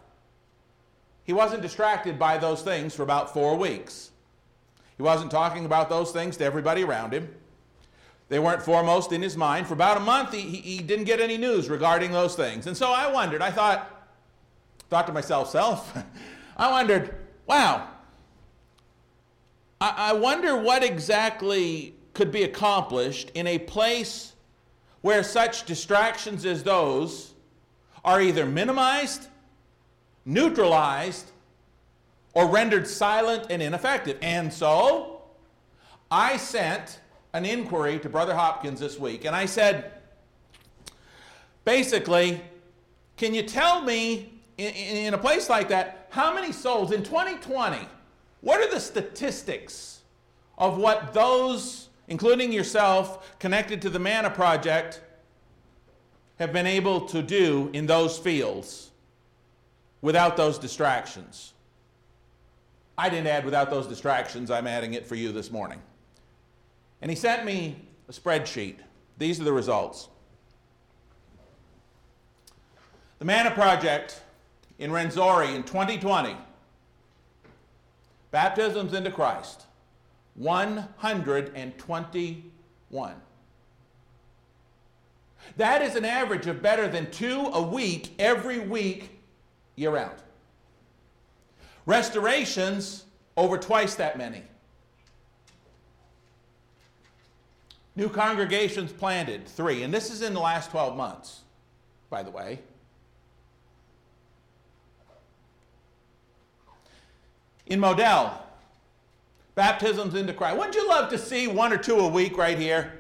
[1.24, 4.11] He wasn't distracted by those things for about four weeks.
[4.96, 7.29] He wasn't talking about those things to everybody around him.
[8.31, 9.66] They weren't foremost in his mind.
[9.66, 12.66] For about a month, he, he, didn't get any news regarding those things.
[12.66, 14.09] And so I wondered, I thought,
[14.88, 15.96] thought to myself, self,
[16.57, 17.14] I wondered,
[17.46, 17.88] wow,
[19.81, 24.33] I, I wonder what exactly could be accomplished in a place
[25.02, 27.33] where such distractions as those
[28.04, 29.28] are either minimized,
[30.24, 31.31] neutralized,
[32.35, 34.18] or rendered silent and ineffective.
[34.20, 35.22] And so
[36.11, 36.98] I sent
[37.35, 39.92] an inquiry to Brother Hopkins this week, and I said,
[41.64, 42.40] basically,
[43.16, 47.78] can you tell me in, in, a place like that, how many souls in 2020,
[48.40, 50.00] what are the statistics
[50.57, 55.01] of what those, including yourself, connected to the MANA Project,
[56.38, 58.90] have been able to do in those fields
[60.01, 61.53] without those distractions?
[62.97, 64.51] I didn't add without those distractions.
[64.51, 65.81] I'm adding it for you this morning.
[67.01, 67.77] And he sent me
[68.09, 68.77] a spreadsheet.
[69.18, 70.09] These are the results.
[73.21, 74.23] The MANA Project
[74.79, 76.37] in Rwenzori in 2020,
[78.31, 79.64] baptisms into Christ,
[80.38, 83.14] 121.
[85.57, 89.20] That is an average of better than two a week every week
[89.74, 90.14] year round.
[91.87, 93.05] Restorations,
[93.37, 94.44] over twice that many.
[97.96, 99.83] New congregations planted, three.
[99.83, 101.40] And this is in the last 12 months,
[102.11, 102.61] by the way.
[107.66, 108.40] In Model,
[109.59, 110.57] baptisms into Christ.
[110.57, 112.92] Wouldn't you love to see one or two a week right here?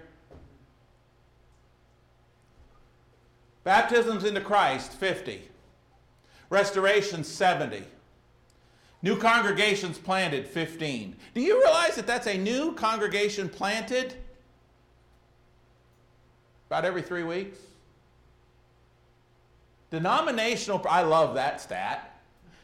[3.62, 5.40] Baptisms into Christ, 50.
[6.50, 7.84] Restoration, 70.
[9.02, 11.14] New congregations planted, 15.
[11.32, 14.16] Do you realize that that's a new congregation planted
[16.68, 17.58] about every three weeks?
[19.92, 22.20] Denominational, I love that stat.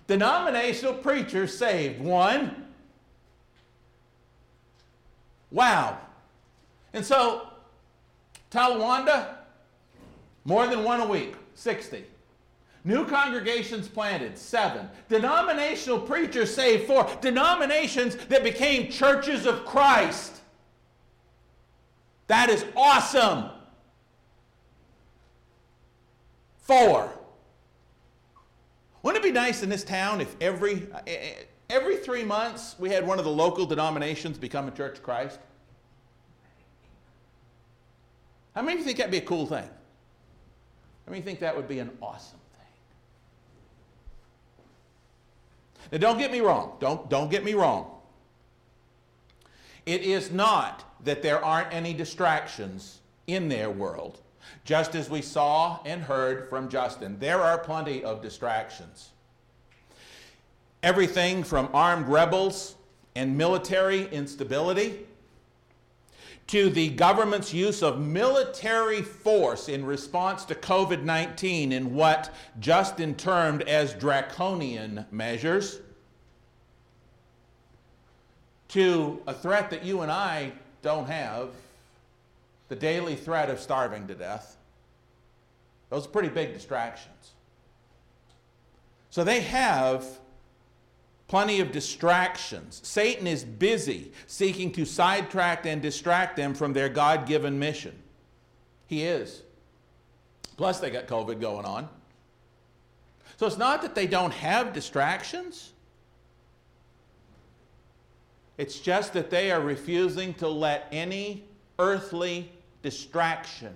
[0.09, 2.64] Denominational preachers saved, one.
[5.55, 5.99] Wow.
[6.93, 7.47] And so,
[8.51, 9.37] Talawanda,
[10.45, 12.05] more than one a week, 60.
[12.83, 14.89] New congregations planted, seven.
[15.09, 17.09] Denominational preachers saved, four.
[17.21, 20.41] Denominations that became churches of Christ.
[22.27, 23.51] That is awesome.
[26.59, 27.17] Four.
[29.03, 31.35] Wouldn't it be nice in this town if every, eh, eh,
[31.71, 35.39] every three months we had one of the local denominations become a church of Christ?
[38.55, 39.69] How many of you think that'd be a cool thing?
[41.07, 42.67] How many think that would be an awesome thing?
[45.93, 46.77] Now, don't get me wrong.
[46.81, 47.91] Don't, don't get me wrong.
[49.87, 54.21] It is not that there aren't any distractions in their world.
[54.65, 59.11] Just as we saw and heard from Justin, there are plenty of distractions.
[60.85, 62.75] Everything from armed rebels
[63.17, 65.07] and military instability
[66.49, 73.15] to the government's use of military force in response to COVID 19 in what Justin
[73.15, 75.81] termed as draconian measures,
[78.69, 81.49] to a threat that you and I don't have
[82.69, 84.59] the daily threat of starving to death.
[85.89, 87.33] Those are pretty big distractions.
[89.09, 90.19] So they have
[91.35, 92.81] plenty of distractions.
[92.85, 97.93] Satan is busy seeking to sidetrack and distract them from their God given mission.
[98.87, 99.43] He is.
[100.57, 101.89] Plus, they got COVID going on.
[103.37, 105.73] So it's not that they don't have distractions,
[108.57, 111.43] it's just that they are refusing to let any
[111.81, 112.49] earthly
[112.81, 113.75] distraction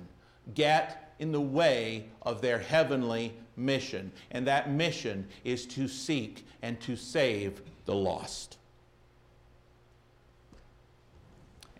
[0.55, 4.13] get in the way of their heavenly mission.
[4.31, 8.59] And that mission is to seek and to save the lost.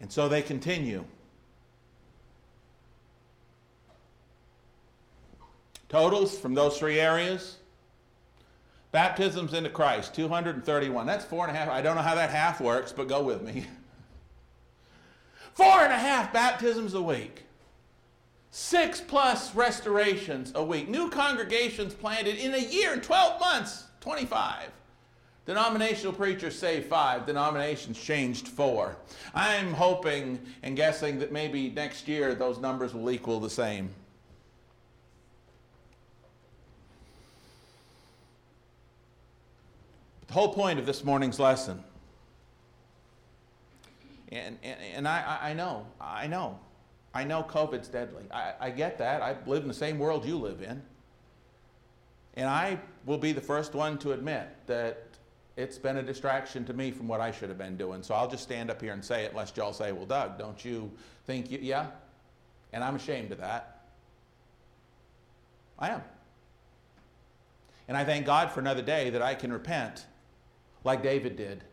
[0.01, 1.05] And so they continue.
[5.89, 7.57] Totals from those three areas
[8.91, 11.07] baptisms into Christ, 231.
[11.07, 11.69] That's four and a half.
[11.69, 13.67] I don't know how that half works, but go with me.
[15.55, 17.43] Four and a half baptisms a week.
[18.51, 20.89] Six plus restorations a week.
[20.89, 24.71] New congregations planted in a year, 12 months, 25.
[25.45, 28.97] Denominational preachers say five, denominations changed four.
[29.35, 33.91] I'm hoping and guessing that maybe next year those numbers will equal the same.
[40.27, 41.83] The whole point of this morning's lesson
[44.31, 46.59] and, and, and I, I know, I know,
[47.19, 48.23] I know COVID's deadly.
[48.31, 49.23] I, I get that.
[49.23, 50.81] I live in the same world you live in.
[52.35, 55.03] And I will be the first one to admit that
[55.57, 58.05] it's been a distraction to me from what I should have been doing.
[58.05, 60.65] So I'll just stand up here and say it, lest y'all say, well, Doug, don't
[60.65, 60.93] you
[61.27, 61.89] think you, yeah?
[62.73, 63.81] And I'm ashamed of that.
[65.77, 66.03] I am.
[67.89, 70.07] And I thank God for another day that I can repent
[70.85, 71.65] like David did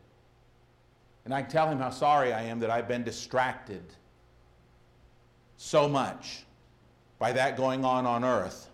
[1.24, 3.84] and I can tell him how sorry I am that I've been distracted
[5.58, 6.44] so much
[7.20, 8.70] by that going on on earth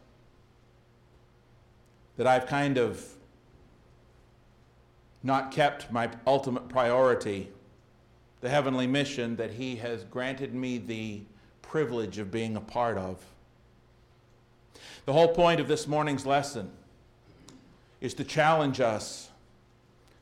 [2.17, 3.03] that I've kind of
[5.23, 7.49] not kept my ultimate priority,
[8.41, 11.21] the heavenly mission that He has granted me the
[11.61, 13.23] privilege of being a part of.
[15.05, 16.71] The whole point of this morning's lesson
[18.01, 19.29] is to challenge us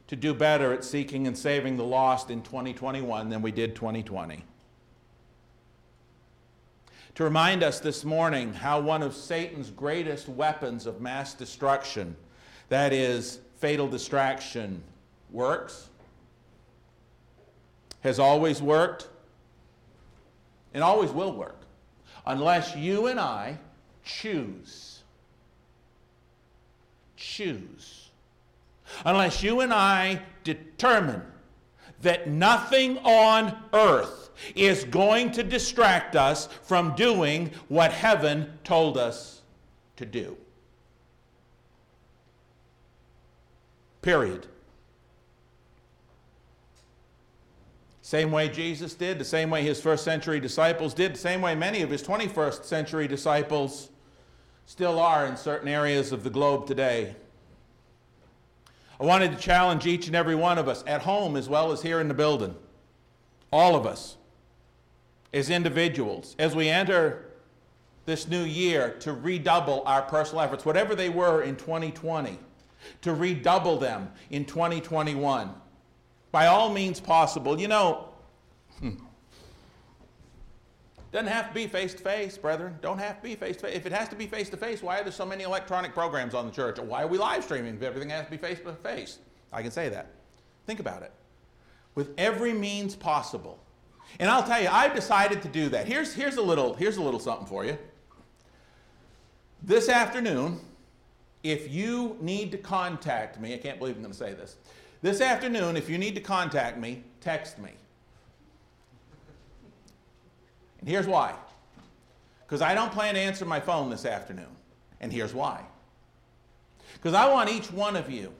[0.07, 4.43] to do better at seeking and saving the lost in 2021 than we did 2020.
[7.19, 12.15] To remind us this morning how one of Satan's greatest weapons of mass destruction,
[12.69, 14.81] that is, fatal distraction,
[15.29, 15.89] works,
[17.99, 19.09] has always worked,
[20.73, 21.57] and always will work,
[22.25, 23.57] unless you and I
[24.05, 25.03] choose.
[27.17, 28.11] Choose
[29.03, 31.23] unless you and I determine
[32.01, 34.18] that nothing on earth
[34.55, 39.41] is going to distract us from doing what heaven told us
[39.97, 40.37] to do.
[44.01, 44.47] Period.
[48.01, 51.53] Same way Jesus did, the same way his first century disciples did, the same way
[51.53, 53.89] many of his 21st century disciples
[54.65, 57.15] still are in certain areas of the globe today.
[58.99, 61.81] I wanted to challenge each and every one of us at home as well as
[61.81, 62.55] here in the building,
[63.51, 64.17] all of us
[65.33, 67.25] as individuals, as we enter
[68.05, 72.39] this new year to redouble our personal efforts, whatever they were in 2020,
[73.01, 75.51] to redouble them in 2021.
[76.31, 77.59] By all means possible.
[77.59, 78.09] You know,
[78.79, 78.91] hmm,
[81.11, 82.77] doesn't have to be face to face, brethren.
[82.81, 83.75] Don't have to be face to face.
[83.75, 86.35] If it has to be face to face, why are there so many electronic programs
[86.35, 86.77] on the church?
[86.77, 89.17] Why are we live streaming if everything has to be face to face?
[89.51, 90.11] I can say that.
[90.67, 91.11] Think about it.
[91.95, 93.59] With every means possible.
[94.17, 95.87] And I'll tell you, I've decided to do that.
[95.87, 97.77] Here's, here's, a little, here's a little something for you.
[99.61, 100.59] This afternoon,
[101.43, 104.55] if you need to contact me, I can't believe I'm going to say this.
[105.01, 107.71] This afternoon, if you need to contact me, text me.
[110.79, 111.35] And here's why.
[112.45, 114.47] Because I don't plan to answer my phone this afternoon.
[115.01, 115.63] And here's why.
[116.93, 118.33] Because I want each one of you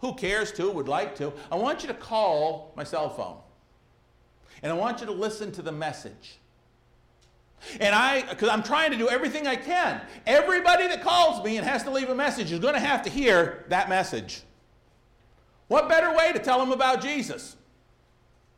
[0.00, 3.38] who cares to, would like to, I want you to call my cell phone.
[4.64, 6.38] And I want you to listen to the message.
[7.80, 10.00] And I, because I'm trying to do everything I can.
[10.26, 13.10] Everybody that calls me and has to leave a message is going to have to
[13.10, 14.42] hear that message.
[15.68, 17.56] What better way to tell them about Jesus?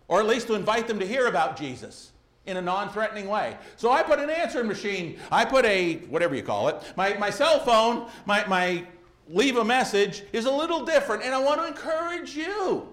[0.07, 2.13] Or at least to invite them to hear about Jesus
[2.47, 3.57] in a non-threatening way.
[3.77, 7.31] So I put an answering machine, I put a, whatever you call it, my, my
[7.31, 8.87] cell phone, my, my
[9.29, 12.89] leave a message is a little different, and I want to encourage you.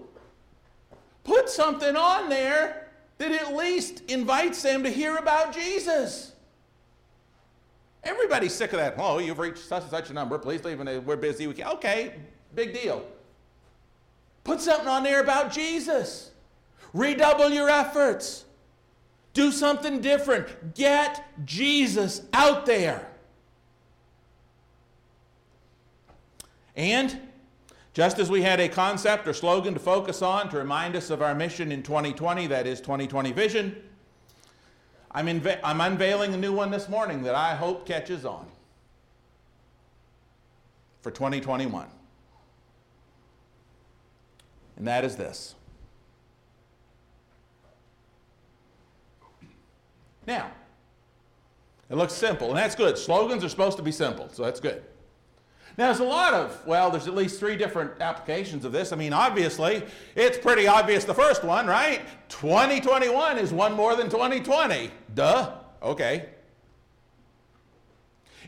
[1.22, 2.83] Put something on there
[3.18, 6.32] that at least invites them to hear about Jesus.
[8.02, 8.96] Everybody's sick of that.
[8.98, 10.38] Oh, you've reached such and such a number.
[10.38, 10.80] Please leave.
[10.80, 11.46] And we're busy.
[11.46, 11.68] We can.
[11.74, 12.14] Okay,
[12.54, 13.04] big deal.
[14.42, 16.30] Put something on there about Jesus.
[16.92, 18.44] Redouble your efforts.
[19.32, 20.74] Do something different.
[20.74, 23.08] Get Jesus out there.
[26.76, 27.20] And
[27.94, 31.22] just as we had a concept or slogan to focus on to remind us of
[31.22, 33.76] our mission in 2020, that is 2020 vision,
[35.12, 35.28] I'm,
[35.62, 38.46] I'm unveiling a new one this morning that I hope catches on
[41.02, 41.86] for 2021.
[44.76, 45.54] And that is this.
[50.26, 50.50] Now,
[51.88, 52.98] it looks simple, and that's good.
[52.98, 54.82] Slogans are supposed to be simple, so that's good.
[55.76, 58.92] Now, there's a lot of, well, there's at least three different applications of this.
[58.92, 59.82] I mean, obviously,
[60.14, 62.02] it's pretty obvious the first one, right?
[62.28, 64.90] 2021 is one more than 2020.
[65.14, 65.54] Duh.
[65.82, 66.28] Okay.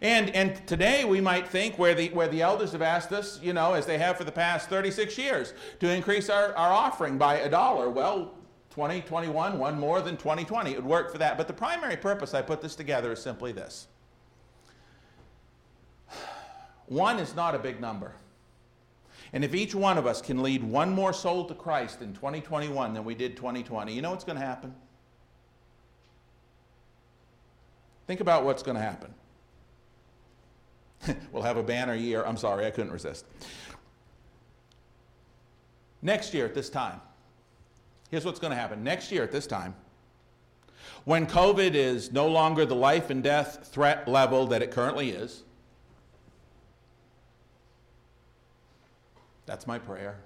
[0.02, 3.52] And, and today we might think where the, where the elders have asked us, you
[3.52, 7.38] know, as they have for the past 36 years, to increase our, our offering by
[7.38, 7.90] a dollar.
[7.90, 8.34] Well,
[8.70, 10.70] 2021, one more than 2020.
[10.70, 11.36] It would work for that.
[11.36, 13.88] But the primary purpose I put this together is simply this
[16.86, 18.14] one is not a big number.
[19.32, 22.94] And if each one of us can lead one more soul to Christ in 2021
[22.94, 24.74] than we did 2020, you know what's going to happen?
[28.06, 29.12] Think about what's going to happen.
[31.32, 32.24] we'll have a banner year.
[32.24, 33.26] I'm sorry, I couldn't resist.
[36.02, 37.00] Next year at this time,
[38.10, 38.84] here's what's going to happen.
[38.84, 39.74] Next year at this time,
[41.04, 45.42] when COVID is no longer the life and death threat level that it currently is,
[49.46, 50.18] That's my prayer.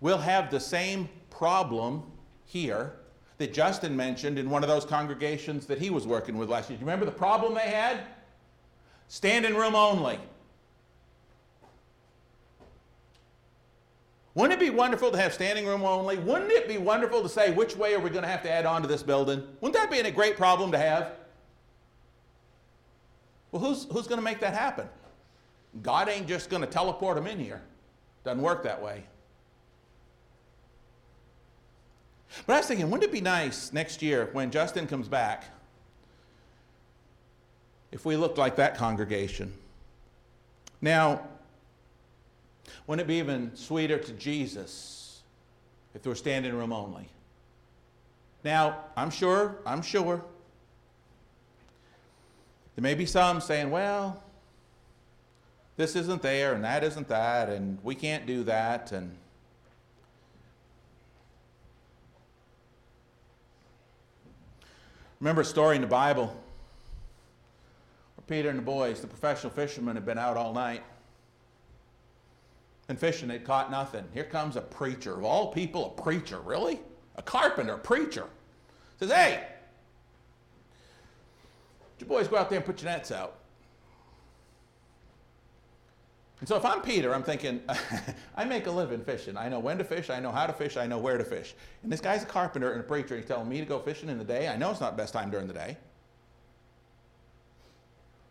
[0.00, 2.04] We'll have the same problem
[2.44, 2.92] here
[3.38, 6.76] that Justin mentioned in one of those congregations that he was working with last year.
[6.76, 8.00] Do you remember the problem they had?
[9.08, 10.18] Standing room only.
[14.34, 16.18] Wouldn't it be wonderful to have standing room only?
[16.18, 18.66] Wouldn't it be wonderful to say, which way are we going to have to add
[18.66, 19.42] on to this building?
[19.60, 21.12] Wouldn't that be a great problem to have?
[23.50, 24.88] Well, who's, who's going to make that happen?
[25.82, 27.62] God ain't just going to teleport them in here.
[28.24, 29.04] Doesn't work that way.
[32.46, 35.44] But I was thinking, wouldn't it be nice next year when Justin comes back
[37.92, 39.52] if we looked like that congregation?
[40.80, 41.22] Now,
[42.86, 45.22] wouldn't it be even sweeter to Jesus
[45.94, 47.08] if there were standing room only?
[48.44, 50.22] Now, I'm sure, I'm sure,
[52.74, 54.22] there may be some saying, well,
[55.76, 59.16] this isn't there and that isn't that and we can't do that and
[65.20, 66.26] remember a story in the bible
[68.14, 70.82] where peter and the boys the professional fishermen had been out all night
[72.88, 74.04] and fishing they'd caught nothing.
[74.14, 75.18] Here comes a preacher.
[75.18, 76.80] Of all people a preacher really?
[77.16, 78.26] A carpenter a preacher.
[78.98, 79.44] Says hey
[81.98, 83.38] you boys go out there and put your nets out
[86.40, 87.62] and so if I'm Peter, I'm thinking,
[88.36, 89.36] I make a living fishing.
[89.36, 91.54] I know when to fish, I know how to fish, I know where to fish.
[91.82, 94.10] And this guy's a carpenter and a preacher, and he's telling me to go fishing
[94.10, 94.48] in the day.
[94.48, 95.78] I know it's not best time during the day.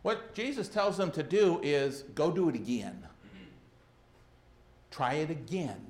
[0.03, 3.08] What Jesus tells them to do is go do it again.
[4.91, 5.82] Try it again.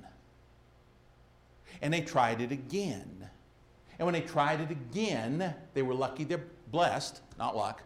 [1.82, 3.28] And they tried it again.
[3.98, 7.82] And when they tried it again, they were lucky, they're blessed, not luck,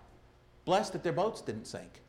[0.64, 2.01] blessed that their boats didn't sink.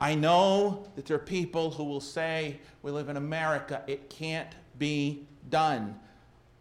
[0.00, 4.54] I know that there are people who will say, We live in America, it can't
[4.78, 5.98] be done.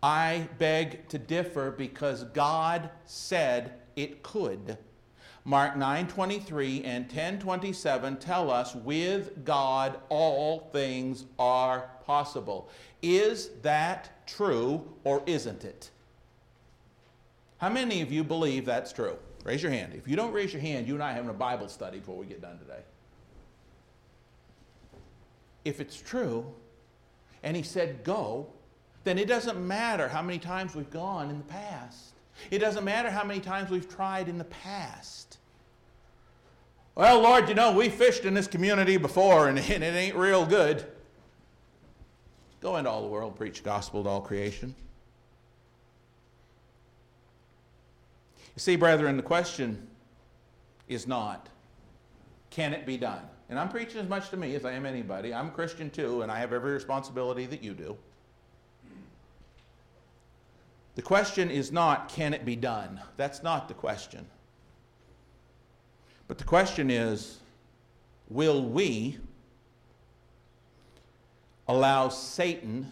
[0.02, 4.78] I beg to differ because God said it could.
[5.46, 12.70] Mark 9:23 and 10:27 tell us with God all things are possible.
[13.02, 15.90] Is that true or isn't it?
[17.58, 19.18] How many of you believe that's true?
[19.44, 19.94] Raise your hand.
[19.94, 22.18] If you don't raise your hand, you and I are having a Bible study before
[22.18, 22.84] we get done today
[25.66, 26.46] if it's true,
[27.44, 28.48] and he said go,
[29.04, 32.14] then it doesn't matter how many times we've gone in the past.
[32.52, 35.38] It doesn't matter how many times we've tried in the past.
[36.96, 40.46] Well, Lord, you know, we fished in this community before and, and it ain't real
[40.46, 40.86] good.
[42.62, 44.74] Go into all the world, preach gospel to all creation.
[48.56, 49.88] You see, brethren, the question
[50.88, 51.50] is not,
[52.54, 53.22] can it be done?
[53.50, 55.34] And I'm preaching as much to me as I am anybody.
[55.34, 57.98] I'm Christian too, and I have every responsibility that you do.
[60.94, 63.02] The question is not, can it be done?
[63.18, 64.28] That's not the question.
[66.28, 67.40] But the question is,
[68.30, 69.18] will we
[71.68, 72.92] allow Satan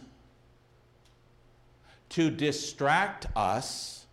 [2.10, 4.08] to distract us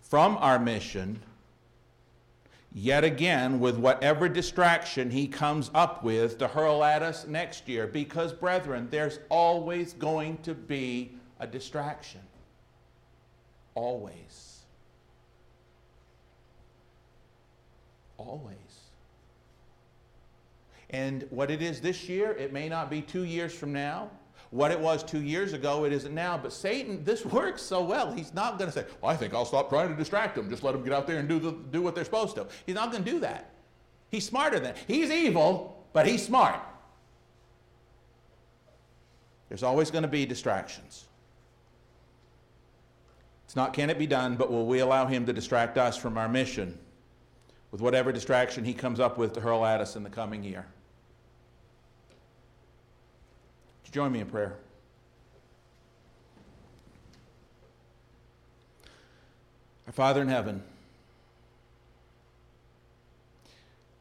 [0.00, 1.20] from our mission
[2.74, 7.86] yet again with whatever distraction he comes up with to hurl at us next year.
[7.86, 12.22] Because, brethren, there's always going to be a distraction.
[13.74, 14.60] Always.
[18.16, 18.56] Always.
[20.90, 24.10] And what it is this year, it may not be two years from now.
[24.52, 26.36] What it was two years ago, it isn't now.
[26.36, 28.12] But Satan, this works so well.
[28.12, 30.50] He's not going to say, well, I think I'll stop trying to distract them.
[30.50, 32.46] Just let them get out there and do, the, do what they're supposed to.
[32.66, 33.50] He's not going to do that.
[34.10, 36.60] He's smarter than He's evil, but he's smart.
[39.48, 41.06] There's always going to be distractions.
[43.46, 46.18] It's not can it be done, but will we allow him to distract us from
[46.18, 46.78] our mission
[47.70, 50.66] with whatever distraction he comes up with to hurl at us in the coming year?
[53.92, 54.54] Join me in prayer.
[59.86, 60.62] Our Father in heaven,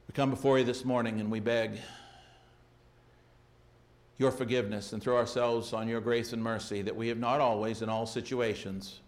[0.08, 1.78] we come before you this morning and we beg
[4.18, 7.82] your forgiveness and throw ourselves on your grace and mercy that we have not always,
[7.82, 9.02] in all situations,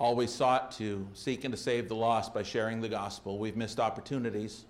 [0.00, 3.38] always sought to seek and to save the lost by sharing the gospel.
[3.38, 4.64] We've missed opportunities.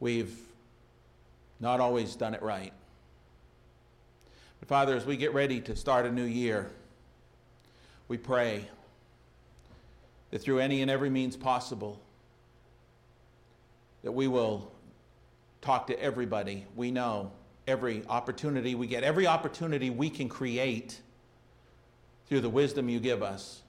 [0.00, 0.47] We've
[1.60, 2.72] not always done it right.
[4.60, 6.70] But Father, as we get ready to start a new year,
[8.08, 8.66] we pray
[10.30, 12.00] that through any and every means possible,
[14.02, 14.70] that we will
[15.60, 17.32] talk to everybody we know,
[17.66, 21.00] every opportunity we get, every opportunity we can create
[22.28, 23.62] through the wisdom you give us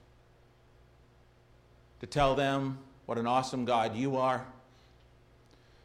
[2.00, 4.46] to tell them what an awesome God you are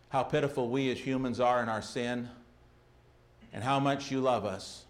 [0.10, 2.30] how pitiful we as humans are in our sin,
[3.54, 4.86] and how much you love us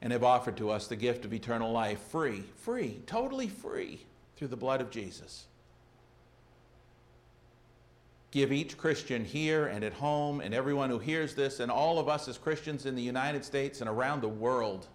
[0.00, 4.00] and have offered to us the gift of eternal life free, free, totally free
[4.36, 5.46] through the blood of Jesus.
[8.30, 12.08] Give each Christian here and at home, and everyone who hears this, and all of
[12.08, 14.86] us as Christians in the United States and around the world,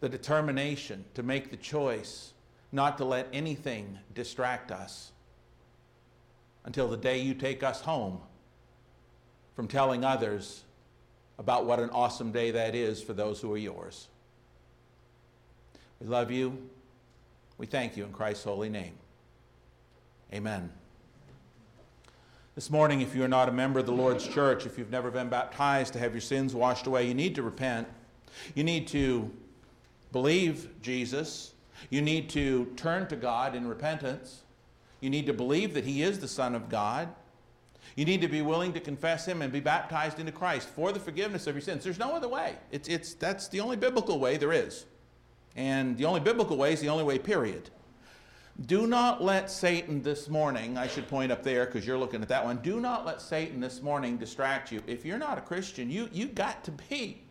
[0.00, 2.32] the determination to make the choice
[2.72, 5.12] not to let anything distract us
[6.68, 8.20] until the day you take us home
[9.56, 10.64] from telling others
[11.38, 14.08] about what an awesome day that is for those who are yours.
[15.98, 16.58] We love you.
[17.56, 18.92] We thank you in Christ's holy name.
[20.34, 20.70] Amen.
[22.54, 25.10] This morning, if you are not a member of the Lord's church, if you've never
[25.10, 27.88] been baptized to have your sins washed away, you need to repent.
[28.54, 29.30] You need to
[30.12, 31.54] believe Jesus.
[31.88, 34.42] You need to turn to God in repentance.
[35.00, 37.08] You need to believe that He is the Son of God.
[37.96, 41.00] You need to be willing to confess Him and be baptized into Christ for the
[41.00, 41.84] forgiveness of your sins.
[41.84, 42.56] There's no other way.
[42.70, 44.86] It's, it's, that's the only biblical way there is.
[45.56, 47.70] And the only biblical way is the only way, period.
[48.66, 52.28] Do not let Satan this morning, I should point up there because you're looking at
[52.28, 52.56] that one.
[52.56, 54.82] Do not let Satan this morning distract you.
[54.88, 57.22] If you're not a Christian, you, you got to be.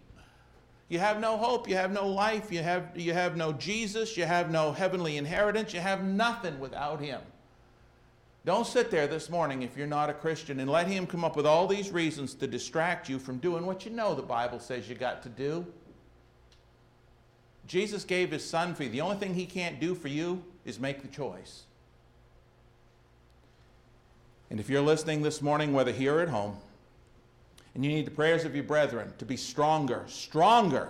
[0.88, 4.24] You have no hope, you have no life, you have, you have no Jesus, you
[4.24, 7.20] have no heavenly inheritance, you have nothing without Him.
[8.48, 11.36] Don't sit there this morning if you're not a Christian and let him come up
[11.36, 14.88] with all these reasons to distract you from doing what you know the Bible says
[14.88, 15.66] you got to do.
[17.68, 18.90] Jesus gave his son for you.
[18.90, 21.64] The only thing he can't do for you is make the choice.
[24.50, 26.56] And if you're listening this morning, whether here or at home,
[27.76, 30.88] and you need the prayers of your brethren to be stronger, stronger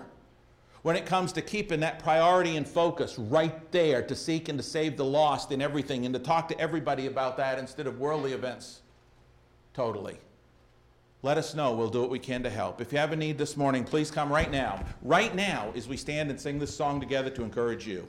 [0.87, 4.63] when it comes to keeping that priority and focus right there to seek and to
[4.63, 8.31] save the lost in everything and to talk to everybody about that instead of worldly
[8.31, 8.79] events
[9.73, 10.17] totally.
[11.23, 11.73] Let us know.
[11.73, 12.79] We'll do what we can to help.
[12.79, 14.81] If you have a need this morning, please come right now.
[15.01, 18.07] Right now, as we stand and sing this song together to encourage you.